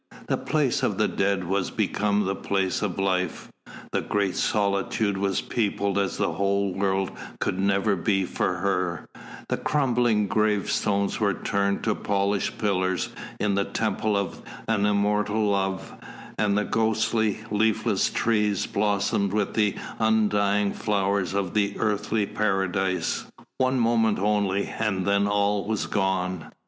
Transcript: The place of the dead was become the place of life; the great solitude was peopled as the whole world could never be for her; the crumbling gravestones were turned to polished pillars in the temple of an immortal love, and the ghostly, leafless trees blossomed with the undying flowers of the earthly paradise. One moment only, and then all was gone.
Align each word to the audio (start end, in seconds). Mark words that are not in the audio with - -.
The 0.29 0.35
place 0.37 0.81
of 0.81 0.97
the 0.97 1.07
dead 1.07 1.43
was 1.43 1.69
become 1.69 2.25
the 2.25 2.33
place 2.35 2.81
of 2.81 2.97
life; 2.97 3.49
the 3.91 4.01
great 4.01 4.35
solitude 4.35 5.15
was 5.15 5.41
peopled 5.41 5.99
as 5.99 6.17
the 6.17 6.31
whole 6.31 6.73
world 6.73 7.11
could 7.39 7.59
never 7.59 7.95
be 7.95 8.25
for 8.25 8.55
her; 8.55 9.07
the 9.47 9.57
crumbling 9.57 10.25
gravestones 10.27 11.19
were 11.19 11.35
turned 11.35 11.83
to 11.83 11.93
polished 11.93 12.57
pillars 12.57 13.09
in 13.39 13.53
the 13.53 13.63
temple 13.63 14.17
of 14.17 14.41
an 14.67 14.87
immortal 14.87 15.45
love, 15.49 15.93
and 16.35 16.57
the 16.57 16.65
ghostly, 16.65 17.39
leafless 17.51 18.09
trees 18.09 18.65
blossomed 18.65 19.31
with 19.33 19.53
the 19.53 19.75
undying 19.99 20.73
flowers 20.73 21.35
of 21.35 21.53
the 21.53 21.75
earthly 21.77 22.25
paradise. 22.25 23.27
One 23.59 23.79
moment 23.79 24.17
only, 24.17 24.65
and 24.65 25.05
then 25.05 25.27
all 25.27 25.63
was 25.67 25.85
gone. 25.85 26.51